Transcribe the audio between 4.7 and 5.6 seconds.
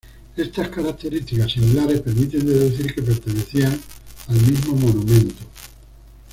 monumento.